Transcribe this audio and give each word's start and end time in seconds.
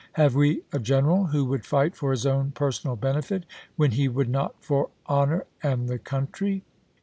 Have 0.13 0.33
we 0.33 0.63
a 0.73 0.79
general 0.79 1.25
who 1.27 1.45
would 1.45 1.63
fight 1.63 1.95
for 1.95 2.09
his 2.09 2.25
own 2.25 2.53
personal 2.53 2.95
benefit, 2.95 3.43
when 3.75 3.91
he 3.91 4.07
would 4.07 4.29
not 4.29 4.55
for 4.59 4.89
honor 5.05 5.45
and 5.61 5.87
the 5.87 5.99
country? 5.99 6.63